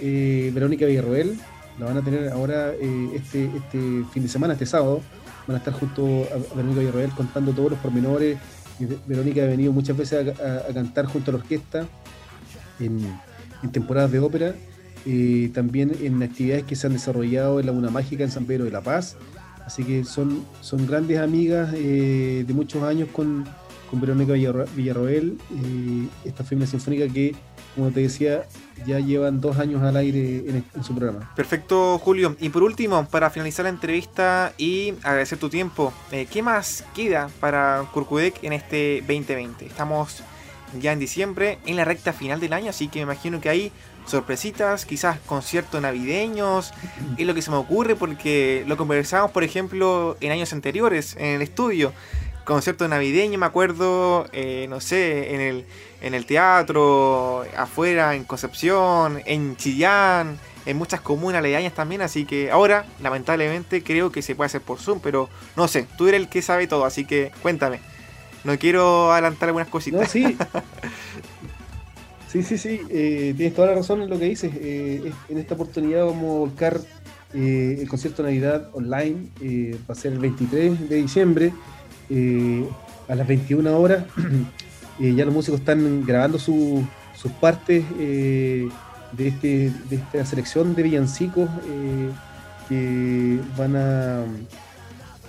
eh, 0.00 0.50
Verónica 0.54 0.86
Villarroel. 0.86 1.38
La 1.78 1.86
van 1.86 1.96
a 1.96 2.02
tener 2.02 2.28
ahora 2.30 2.72
eh, 2.72 3.10
este, 3.14 3.44
este 3.44 4.04
fin 4.12 4.22
de 4.22 4.28
semana, 4.28 4.54
este 4.54 4.66
sábado. 4.66 5.00
Van 5.46 5.54
a 5.54 5.58
estar 5.58 5.72
junto 5.72 6.04
a 6.04 6.54
Verónica 6.56 6.80
Villarroel 6.80 7.10
contando 7.12 7.52
todos 7.52 7.70
los 7.70 7.80
pormenores. 7.80 8.38
Verónica 9.06 9.42
ha 9.42 9.46
venido 9.46 9.72
muchas 9.72 9.96
veces 9.96 10.38
a, 10.38 10.72
cantar 10.72 11.06
junto 11.06 11.30
a 11.30 11.34
la 11.34 11.40
orquesta 11.40 11.86
en, 12.80 13.00
temporadas 13.72 14.12
de 14.12 14.20
ópera. 14.20 14.54
Eh, 15.06 15.50
también 15.54 15.96
en 16.02 16.22
actividades 16.22 16.64
que 16.64 16.76
se 16.76 16.86
han 16.86 16.92
desarrollado 16.92 17.60
en 17.60 17.66
la 17.66 17.72
Una 17.72 17.90
Mágica 17.90 18.24
en 18.24 18.30
San 18.30 18.44
Pedro 18.44 18.64
de 18.64 18.70
la 18.70 18.82
Paz. 18.82 19.16
Así 19.64 19.84
que 19.84 20.04
son, 20.04 20.44
son 20.60 20.86
grandes 20.86 21.18
amigas 21.18 21.72
de 21.72 22.46
muchos 22.54 22.82
años 22.82 23.08
con, 23.12 23.44
con 23.90 24.00
Verónica 24.00 24.32
Villarroel, 24.32 25.38
eh, 25.50 26.08
esta 26.24 26.44
familia 26.44 26.66
sinfónica 26.66 27.08
que, 27.12 27.34
como 27.78 27.92
te 27.92 28.00
decía, 28.00 28.44
ya 28.86 28.98
llevan 28.98 29.40
dos 29.40 29.58
años 29.58 29.82
al 29.82 29.96
aire 29.96 30.44
en, 30.74 30.84
su 30.84 30.94
programa. 30.94 31.32
Perfecto, 31.36 31.98
Julio. 31.98 32.36
Y 32.40 32.48
por 32.48 32.64
último, 32.64 33.06
para 33.06 33.30
finalizar 33.30 33.64
la 33.64 33.68
entrevista 33.68 34.52
y 34.58 34.94
agradecer 35.04 35.38
tu 35.38 35.48
tiempo, 35.48 35.92
eh, 36.10 36.26
¿qué 36.28 36.42
más 36.42 36.84
queda 36.92 37.30
para 37.38 37.84
Curcudec 37.92 38.42
en 38.42 38.52
este 38.52 39.00
2020? 39.06 39.66
Estamos 39.66 40.22
ya 40.80 40.92
en 40.92 40.98
diciembre, 40.98 41.58
en 41.66 41.76
la 41.76 41.84
recta 41.84 42.12
final 42.12 42.40
del 42.40 42.52
año, 42.52 42.70
así 42.70 42.88
que 42.88 42.98
me 42.98 43.04
imagino 43.04 43.40
que 43.40 43.48
hay 43.48 43.72
sorpresitas, 44.06 44.84
quizás 44.84 45.20
conciertos 45.20 45.80
navideños, 45.80 46.72
es 47.16 47.26
lo 47.26 47.34
que 47.34 47.42
se 47.42 47.50
me 47.50 47.58
ocurre 47.58 47.94
porque 47.94 48.64
lo 48.66 48.76
conversamos, 48.76 49.30
por 49.30 49.44
ejemplo, 49.44 50.16
en 50.20 50.32
años 50.32 50.52
anteriores 50.52 51.14
en 51.16 51.36
el 51.36 51.42
estudio 51.42 51.92
concierto 52.48 52.88
navideño, 52.88 53.38
me 53.38 53.44
acuerdo, 53.44 54.26
eh, 54.32 54.66
no 54.70 54.80
sé, 54.80 55.34
en 55.34 55.40
el, 55.42 55.66
en 56.00 56.14
el 56.14 56.24
teatro, 56.24 57.44
afuera, 57.54 58.14
en 58.14 58.24
Concepción, 58.24 59.20
en 59.26 59.54
Chillán, 59.56 60.38
en 60.64 60.78
muchas 60.78 61.02
comunas 61.02 61.40
aledañas 61.40 61.74
también, 61.74 62.00
así 62.00 62.24
que 62.24 62.50
ahora, 62.50 62.86
lamentablemente, 63.02 63.82
creo 63.82 64.10
que 64.10 64.22
se 64.22 64.34
puede 64.34 64.46
hacer 64.46 64.62
por 64.62 64.78
Zoom, 64.78 65.00
pero 65.00 65.28
no 65.56 65.68
sé, 65.68 65.86
tú 65.98 66.08
eres 66.08 66.22
el 66.22 66.30
que 66.30 66.40
sabe 66.40 66.66
todo, 66.66 66.86
así 66.86 67.04
que 67.04 67.32
cuéntame. 67.42 67.80
No 68.44 68.58
quiero 68.58 69.12
adelantar 69.12 69.50
algunas 69.50 69.68
cositas. 69.68 70.10
sí. 70.10 70.34
sí, 72.32 72.42
sí, 72.42 72.56
sí, 72.56 72.80
eh, 72.88 73.34
tienes 73.36 73.54
toda 73.54 73.68
la 73.68 73.74
razón 73.74 74.00
en 74.00 74.08
lo 74.08 74.18
que 74.18 74.24
dices. 74.24 74.52
Eh, 74.54 75.12
en 75.28 75.36
esta 75.36 75.52
oportunidad 75.52 76.06
vamos 76.06 76.24
a 76.24 76.38
volcar 76.38 76.80
el 77.34 77.86
concierto 77.90 78.22
de 78.22 78.30
Navidad 78.30 78.70
online, 78.72 79.26
va 79.86 79.92
a 79.92 79.94
ser 79.94 80.14
el 80.14 80.18
23 80.18 80.88
de 80.88 80.96
diciembre. 80.96 81.52
Eh, 82.10 82.66
a 83.06 83.14
las 83.14 83.26
21 83.26 83.78
horas 83.78 84.04
eh, 85.00 85.14
ya 85.14 85.24
los 85.24 85.34
músicos 85.34 85.60
están 85.60 86.04
grabando 86.04 86.38
sus 86.38 86.86
partes 87.40 87.84
eh, 87.98 88.68
de, 89.12 89.28
este, 89.28 89.72
de 89.88 89.96
esta 89.96 90.24
selección 90.24 90.74
de 90.74 90.82
villancicos 90.82 91.48
que 92.68 93.40
van 93.56 93.76
a 93.76 94.24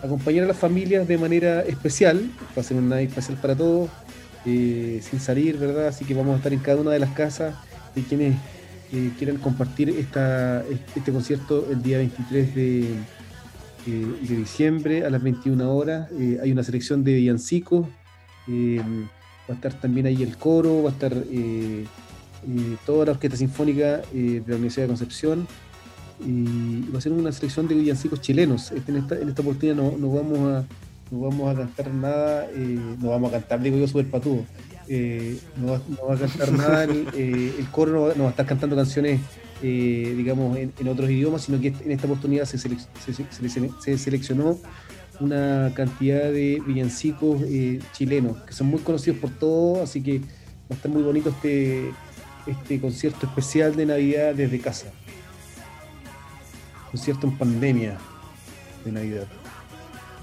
acompañar 0.03 0.43
a 0.43 0.47
las 0.47 0.57
familias 0.57 1.07
de 1.07 1.17
manera 1.17 1.61
especial, 1.61 2.29
va 2.57 2.61
a 2.61 2.63
ser 2.63 2.77
una 2.77 2.99
especial 2.99 3.37
para 3.37 3.55
todos, 3.55 3.89
sin 4.43 5.19
salir, 5.21 5.57
¿verdad? 5.57 5.87
Así 5.87 6.03
que 6.03 6.13
vamos 6.13 6.33
a 6.33 6.37
estar 6.37 6.51
en 6.51 6.59
cada 6.59 6.81
una 6.81 6.91
de 6.91 6.99
las 6.99 7.11
casas 7.11 7.55
de 7.95 8.03
quienes 8.03 8.35
quieran 9.17 9.37
compartir 9.37 9.89
esta, 9.89 10.63
este 10.95 11.13
concierto 11.13 11.67
el 11.71 11.81
día 11.81 11.99
23 11.99 12.55
de, 12.55 12.95
eh, 13.87 14.05
de 14.27 14.35
diciembre 14.35 15.05
a 15.05 15.09
las 15.09 15.21
21 15.21 15.75
horas. 15.75 16.09
Eh, 16.19 16.39
hay 16.41 16.51
una 16.51 16.63
selección 16.63 17.03
de 17.03 17.13
villancicos. 17.13 17.87
Eh, 18.47 18.81
va 19.49 19.53
a 19.53 19.55
estar 19.55 19.73
también 19.73 20.05
ahí 20.05 20.21
el 20.21 20.37
coro, 20.37 20.83
va 20.83 20.89
a 20.89 20.93
estar 20.93 21.13
toda 22.85 23.05
la 23.05 23.11
orquesta 23.11 23.37
sinfónica 23.37 24.01
de 24.13 24.43
la 24.45 24.55
Universidad 24.55 24.83
de 24.83 24.87
Concepción. 24.87 25.47
Y 26.25 26.89
va 26.91 26.99
a 26.99 27.01
ser 27.01 27.13
una 27.13 27.31
selección 27.31 27.67
de 27.67 27.75
villancicos 27.75 28.21
chilenos. 28.21 28.71
Este, 28.71 28.91
en, 28.91 28.97
esta, 28.97 29.15
en 29.15 29.29
esta 29.29 29.41
oportunidad 29.41 29.75
no, 29.75 29.97
no, 29.97 30.11
vamos 30.11 30.39
a, 30.39 30.65
no 31.11 31.19
vamos 31.19 31.49
a 31.49 31.57
cantar 31.57 31.93
nada, 31.93 32.47
no 33.01 33.09
vamos 33.09 33.29
a 33.29 33.39
cantar, 33.39 33.61
digo 33.61 33.77
yo, 33.77 33.87
super 33.87 34.09
patudo. 34.09 34.45
no, 35.57 35.71
va, 36.07 36.13
a 36.13 36.17
cantar 36.17 36.51
nada, 36.51 36.83
el, 36.83 37.07
el 37.57 37.67
coro 37.71 38.13
no 38.15 38.23
va, 38.23 38.27
a 38.27 38.31
estar 38.31 38.45
cantando 38.45 38.75
canciones 38.75 39.21
eh, 39.61 40.13
digamos, 40.15 40.57
en, 40.57 40.87
otros 40.87 41.09
idiomas, 41.09 41.43
sino 41.43 41.59
que 41.59 41.67
en 41.67 41.91
esta 41.91 42.05
oportunidad 42.05 42.45
se, 42.45 42.57
seleccionó 43.97 44.57
una 45.19 45.71
cantidad 45.75 46.31
de 46.31 46.61
villancicos 46.65 47.41
eh, 47.43 47.79
chilenos, 47.93 48.37
que 48.43 48.53
son 48.53 48.67
muy 48.67 48.79
conocidos 48.79 49.19
por 49.19 49.31
todos, 49.31 49.79
así 49.79 50.01
que 50.01 50.19
va 50.19 50.71
a 50.71 50.73
estar 50.75 50.91
muy 50.91 51.03
bonito 51.03 51.29
este, 51.29 51.91
este 52.47 52.79
concierto 52.79 53.25
especial 53.25 53.75
de 53.75 53.85
Navidad 53.85 54.33
desde 54.33 54.59
casa. 54.59 54.87
Concierto 56.91 57.27
en 57.27 57.37
pandemia 57.37 57.97
de 58.85 58.91
Navidad. 58.91 59.27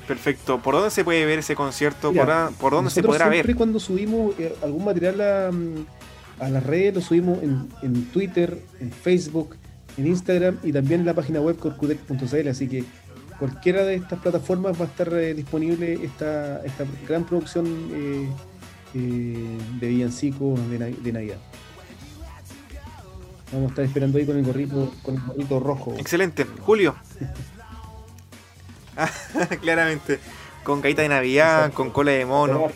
Perfecto. 0.06 0.60
¿Por 0.62 0.74
dónde 0.74 0.90
se 0.90 1.04
puede 1.04 1.26
ver 1.26 1.40
ese 1.40 1.56
concierto? 1.56 2.12
¿Por, 2.12 2.72
dónde 2.72 2.90
se 2.90 3.02
podrá 3.02 3.28
ver? 3.28 3.54
cuando 3.56 3.80
subimos 3.80 4.38
eh, 4.38 4.54
algún 4.62 4.84
material 4.84 5.20
a, 5.20 5.50
a 6.38 6.48
las 6.48 6.64
redes, 6.64 6.94
lo 6.94 7.00
subimos 7.00 7.38
en, 7.42 8.04
Twitter, 8.12 8.58
en 8.80 8.90
Facebook, 8.90 9.56
en 9.96 10.06
Instagram 10.06 10.58
y 10.62 10.72
también 10.72 11.00
en 11.00 11.06
la 11.06 11.14
página 11.14 11.40
web 11.40 11.56
corcudec.cl, 11.56 12.48
así 12.48 12.68
que 12.68 12.84
cualquiera 13.38 13.84
de 13.84 13.96
estas 13.96 14.18
plataformas 14.20 14.78
va 14.80 14.84
a 14.84 14.88
estar 14.88 15.12
eh, 15.14 15.34
disponible 15.34 15.94
esta, 15.94 16.64
esta 16.64 16.84
gran 17.08 17.24
producción 17.24 17.66
eh, 17.92 18.28
eh, 18.94 19.58
de 19.80 19.88
villancicos 19.88 20.58
de, 20.70 20.78
de, 20.78 21.12
Navidad. 21.12 21.38
Vamos 23.52 23.68
a 23.68 23.70
estar 23.70 23.84
esperando 23.84 24.18
ahí 24.18 24.26
con 24.26 24.36
el 24.36 24.44
gorrito, 24.44 24.92
con 25.02 25.14
el 25.14 25.20
gorrito 25.22 25.60
rojo. 25.60 25.94
Excelente. 25.98 26.44
Julio. 26.60 26.96
Claramente. 29.60 30.18
Con 30.64 30.80
caída 30.80 31.02
de 31.02 31.08
Navidad, 31.08 31.72
con 31.72 31.90
cola 31.90 32.10
de 32.10 32.26
mono 32.26 32.68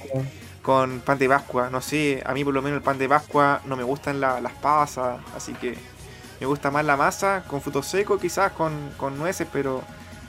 con 0.62 1.00
pan 1.00 1.18
de 1.18 1.28
Pascua. 1.28 1.70
No 1.70 1.80
sé, 1.80 2.22
a 2.24 2.34
mí 2.34 2.44
por 2.44 2.54
lo 2.54 2.62
menos 2.62 2.78
el 2.78 2.82
pan 2.82 2.98
de 2.98 3.08
Pascua 3.08 3.60
no 3.66 3.76
me 3.76 3.82
gustan 3.82 4.20
las 4.20 4.52
pasas, 4.60 5.20
así 5.34 5.52
que 5.54 5.76
me 6.40 6.46
gusta 6.46 6.70
más 6.70 6.84
la 6.84 6.96
masa 6.96 7.44
con 7.46 7.60
frutos 7.60 7.86
secos, 7.86 8.20
quizás 8.20 8.52
con, 8.52 9.18
nueces, 9.18 9.46
pero 9.52 9.82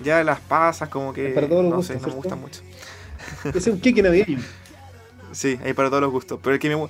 ya 0.03 0.23
las 0.23 0.39
pasas 0.39 0.89
como 0.89 1.13
que 1.13 1.29
no 1.50 1.81
sé, 1.81 1.95
no 1.95 2.07
me 2.07 2.13
gustan 2.13 2.41
mucho. 2.41 2.61
Es 3.53 3.67
un 3.67 3.79
queque 3.79 4.01
navideño. 4.01 4.39
Sí, 5.33 5.57
hay 5.63 5.71
para 5.71 5.88
todos 5.88 6.01
los 6.01 6.11
gustos, 6.11 6.41
pero 6.43 6.55
el 6.55 6.59
que 6.59 6.67
me 6.67 6.89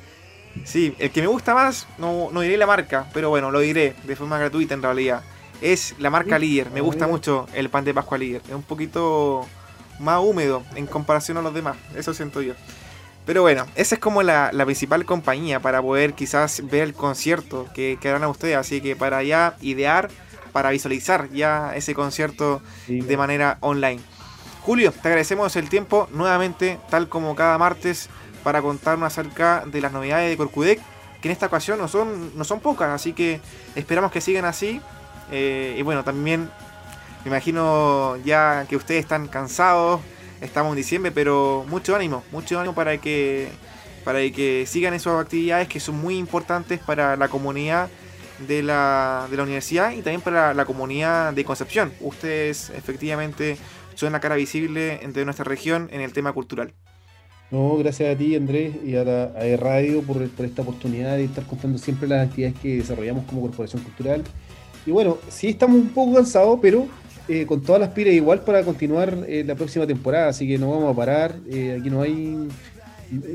Sí, 0.65 0.95
el 0.97 1.11
que 1.11 1.21
me 1.21 1.27
gusta 1.27 1.53
más, 1.53 1.87
no, 1.99 2.29
no 2.31 2.41
diré 2.41 2.57
la 2.57 2.65
marca, 2.65 3.07
pero 3.13 3.29
bueno, 3.29 3.51
lo 3.51 3.59
diré 3.59 3.93
de 4.03 4.15
forma 4.15 4.39
gratuita 4.39 4.73
en 4.73 4.81
realidad. 4.81 5.21
Es 5.61 5.93
la 5.99 6.09
marca 6.09 6.39
Líder. 6.39 6.71
Me 6.71 6.81
gusta 6.81 7.07
mucho 7.07 7.45
el 7.53 7.69
pan 7.69 7.85
de 7.85 7.93
Pascua 7.93 8.17
Líder. 8.17 8.41
Es 8.47 8.55
un 8.55 8.63
poquito 8.63 9.45
más 9.99 10.19
húmedo 10.19 10.63
en 10.75 10.87
comparación 10.87 11.37
a 11.37 11.41
los 11.41 11.53
demás. 11.53 11.77
Eso 11.95 12.13
siento 12.13 12.41
yo. 12.41 12.55
Pero 13.25 13.43
bueno, 13.43 13.67
esa 13.75 13.95
es 13.95 14.01
como 14.01 14.23
la, 14.23 14.51
principal 14.65 15.05
compañía 15.05 15.59
para 15.59 15.81
poder 15.81 16.13
quizás 16.13 16.63
ver 16.69 16.83
el 16.83 16.93
concierto 16.93 17.67
que, 17.73 17.97
que 18.01 18.09
harán 18.09 18.23
a 18.23 18.29
ustedes. 18.29 18.57
Así 18.57 18.81
que 18.81 18.95
para 18.95 19.21
ya 19.23 19.55
idear, 19.61 20.09
para 20.51 20.71
visualizar 20.71 21.29
ya 21.31 21.75
ese 21.75 21.93
concierto 21.93 22.61
de 22.87 23.17
manera 23.17 23.57
online. 23.61 24.01
Julio, 24.61 24.91
te 24.91 25.07
agradecemos 25.07 25.55
el 25.55 25.69
tiempo 25.69 26.07
nuevamente, 26.11 26.79
tal 26.89 27.09
como 27.09 27.35
cada 27.35 27.57
martes, 27.57 28.09
para 28.43 28.61
contarnos 28.61 29.07
acerca 29.07 29.63
de 29.65 29.81
las 29.81 29.91
novedades 29.91 30.29
de 30.29 30.37
Corcudec, 30.37 30.79
que 31.21 31.27
en 31.27 31.31
esta 31.31 31.47
ocasión 31.47 31.79
no 31.79 31.87
son, 31.87 32.37
no 32.37 32.43
son 32.43 32.59
pocas, 32.59 32.89
así 32.89 33.13
que 33.13 33.39
esperamos 33.75 34.11
que 34.11 34.21
sigan 34.21 34.45
así. 34.45 34.81
Eh, 35.31 35.75
y 35.77 35.81
bueno, 35.81 36.03
también 36.03 36.49
me 37.23 37.29
imagino 37.29 38.17
ya 38.17 38.65
que 38.67 38.75
ustedes 38.75 39.01
están 39.01 39.27
cansados 39.27 40.01
estamos 40.41 40.71
en 40.71 40.77
diciembre, 40.77 41.11
pero 41.11 41.65
mucho 41.69 41.95
ánimo, 41.95 42.23
mucho 42.31 42.59
ánimo 42.59 42.75
para 42.75 42.97
que, 42.97 43.47
para 44.03 44.19
que 44.31 44.65
sigan 44.67 44.93
esas 44.93 45.19
actividades 45.21 45.67
que 45.67 45.79
son 45.79 46.01
muy 46.01 46.17
importantes 46.17 46.79
para 46.79 47.15
la 47.15 47.27
comunidad 47.29 47.89
de 48.47 48.63
la, 48.63 49.27
de 49.29 49.37
la 49.37 49.43
universidad 49.43 49.91
y 49.91 50.01
también 50.01 50.21
para 50.21 50.53
la 50.53 50.65
comunidad 50.65 51.33
de 51.33 51.45
Concepción. 51.45 51.93
Ustedes 52.01 52.71
efectivamente 52.71 53.57
son 53.95 54.11
la 54.11 54.19
cara 54.19 54.35
visible 54.35 54.99
de 55.07 55.25
nuestra 55.25 55.45
región 55.45 55.89
en 55.91 56.01
el 56.01 56.11
tema 56.11 56.33
cultural. 56.33 56.73
No, 57.51 57.75
gracias 57.77 58.15
a 58.15 58.17
ti, 58.17 58.35
Andrés, 58.35 58.75
y 58.83 58.95
a, 58.95 59.03
la, 59.03 59.57
Radio 59.57 60.01
por, 60.01 60.27
por, 60.29 60.45
esta 60.45 60.61
oportunidad 60.61 61.17
de 61.17 61.25
estar 61.25 61.45
contando 61.45 61.77
siempre 61.77 62.07
las 62.07 62.27
actividades 62.27 62.57
que 62.59 62.77
desarrollamos 62.77 63.25
como 63.25 63.41
Corporación 63.41 63.83
Cultural. 63.83 64.23
Y 64.85 64.91
bueno, 64.91 65.17
sí 65.29 65.49
estamos 65.49 65.75
un 65.75 65.89
poco 65.89 66.15
cansados, 66.15 66.59
pero 66.61 66.87
eh, 67.27 67.45
con 67.45 67.61
todas 67.61 67.79
las 67.79 67.89
pilas 67.89 68.13
igual 68.13 68.41
para 68.41 68.63
continuar 68.63 69.25
eh, 69.27 69.43
la 69.45 69.55
próxima 69.55 69.85
temporada, 69.87 70.29
así 70.29 70.47
que 70.47 70.57
no 70.57 70.71
vamos 70.71 70.93
a 70.93 70.95
parar. 70.95 71.35
Eh, 71.49 71.77
aquí 71.79 71.89
no 71.89 72.01
hay. 72.01 72.47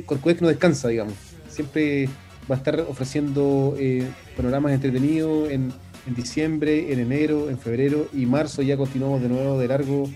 Corcoex 0.06 0.42
no 0.42 0.48
descansa, 0.48 0.88
digamos. 0.88 1.14
Siempre 1.48 2.08
va 2.50 2.56
a 2.56 2.58
estar 2.58 2.80
ofreciendo 2.80 3.76
panoramas 4.36 4.72
entretenidos 4.72 5.50
en, 5.50 5.72
en 6.06 6.14
diciembre, 6.14 6.92
en 6.92 7.00
enero, 7.00 7.50
en 7.50 7.58
febrero 7.58 8.08
y 8.12 8.26
marzo. 8.26 8.62
Ya 8.62 8.76
continuamos 8.76 9.22
de 9.22 9.28
nuevo 9.28 9.58
de 9.58 9.68
largo 9.68 10.10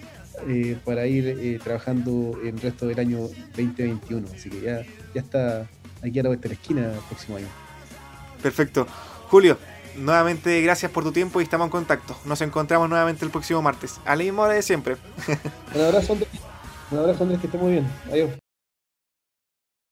para 0.85 1.07
ir 1.07 1.61
trabajando 1.63 2.39
el 2.43 2.59
resto 2.59 2.87
del 2.87 2.99
año 2.99 3.19
2021. 3.57 4.29
Así 4.35 4.49
que 4.49 4.61
ya, 4.63 4.83
ya 5.15 5.21
está 5.21 5.69
aquí 6.03 6.19
a 6.19 6.23
la 6.23 6.29
vuelta 6.31 6.49
de 6.49 6.55
la 6.55 6.61
esquina 6.61 6.93
el 6.93 7.05
próximo 7.09 7.37
año. 7.37 7.49
Perfecto. 8.43 8.87
Julio, 9.29 9.59
nuevamente 9.97 10.61
gracias 10.63 10.91
por 10.91 11.05
tu 11.05 11.13
tiempo 11.13 11.41
y 11.41 11.45
estamos 11.45 11.67
en 11.67 11.71
contacto. 11.71 12.17
Nos 12.25 12.41
encontramos 12.41 12.89
nuevamente 12.89 13.25
el 13.25 13.31
próximo 13.31 13.63
martes, 13.63 14.01
a 14.05 14.17
la 14.17 14.25
misma 14.25 14.43
hora 14.43 14.55
de 14.55 14.63
siempre. 14.63 14.97
Un 15.75 15.81
abrazo, 15.81 16.13
Andrés. 16.13 16.31
Un 16.91 16.99
abrazo, 16.99 17.23
Andrés, 17.23 17.41
que 17.41 17.47
esté 17.47 17.59
muy 17.59 17.73
bien. 17.73 17.87
Adiós. 18.11 18.40